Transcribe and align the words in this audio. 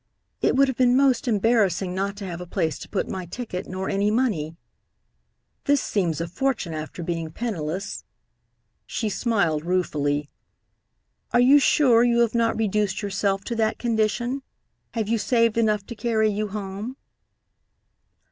"It 0.41 0.55
would 0.55 0.67
have 0.67 0.77
been 0.77 0.97
most 0.97 1.27
embarrassing 1.27 1.93
not 1.93 2.17
to 2.17 2.25
have 2.25 2.41
a 2.41 2.47
place 2.47 2.79
to 2.79 2.89
put 2.89 3.07
my 3.07 3.27
ticket, 3.27 3.67
nor 3.67 3.87
any 3.87 4.09
money. 4.09 4.55
This 5.65 5.79
seems 5.79 6.19
a 6.19 6.27
fortune 6.27 6.73
after 6.73 7.03
being 7.03 7.29
penniless" 7.29 8.03
she 8.87 9.09
smiled 9.09 9.63
ruefully. 9.63 10.27
"Are 11.33 11.39
you 11.39 11.59
sure 11.59 12.01
you 12.03 12.21
have 12.21 12.33
not 12.33 12.57
reduced 12.57 13.03
yourself 13.03 13.43
to 13.43 13.55
that 13.57 13.77
condition? 13.77 14.41
Have 14.95 15.07
you 15.07 15.19
saved 15.19 15.55
enough 15.55 15.85
to 15.85 15.93
carry 15.93 16.31
you 16.31 16.47
home?" 16.47 16.97